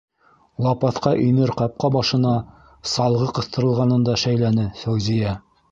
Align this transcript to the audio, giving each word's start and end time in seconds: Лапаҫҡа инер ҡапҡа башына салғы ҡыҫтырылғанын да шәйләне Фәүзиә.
Лапаҫҡа 0.67 1.11
инер 1.25 1.53
ҡапҡа 1.59 1.91
башына 1.97 2.33
салғы 2.95 3.31
ҡыҫтырылғанын 3.41 4.11
да 4.11 4.21
шәйләне 4.25 4.71
Фәүзиә. 4.83 5.39